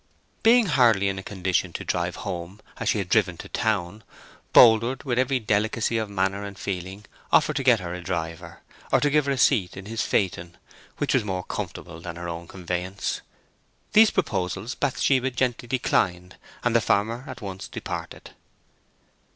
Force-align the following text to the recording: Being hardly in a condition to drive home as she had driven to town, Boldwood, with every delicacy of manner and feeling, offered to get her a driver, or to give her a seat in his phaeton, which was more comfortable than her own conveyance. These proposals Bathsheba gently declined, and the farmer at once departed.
Being 0.41 0.65
hardly 0.65 1.09
in 1.09 1.19
a 1.19 1.21
condition 1.21 1.73
to 1.73 1.85
drive 1.85 2.15
home 2.25 2.59
as 2.77 2.89
she 2.89 2.97
had 2.97 3.07
driven 3.07 3.37
to 3.37 3.47
town, 3.47 4.03
Boldwood, 4.51 5.03
with 5.03 5.19
every 5.19 5.37
delicacy 5.37 5.99
of 5.99 6.09
manner 6.09 6.43
and 6.43 6.57
feeling, 6.57 7.05
offered 7.31 7.55
to 7.57 7.63
get 7.63 7.79
her 7.79 7.93
a 7.93 8.01
driver, 8.01 8.61
or 8.91 8.99
to 8.99 9.11
give 9.11 9.27
her 9.27 9.31
a 9.31 9.37
seat 9.37 9.77
in 9.77 9.85
his 9.85 10.01
phaeton, 10.01 10.57
which 10.97 11.13
was 11.13 11.23
more 11.23 11.43
comfortable 11.43 12.01
than 12.01 12.15
her 12.15 12.27
own 12.27 12.47
conveyance. 12.47 13.21
These 13.93 14.09
proposals 14.09 14.73
Bathsheba 14.73 15.29
gently 15.29 15.67
declined, 15.67 16.35
and 16.63 16.75
the 16.75 16.81
farmer 16.81 17.23
at 17.27 17.41
once 17.43 17.67
departed. 17.67 18.31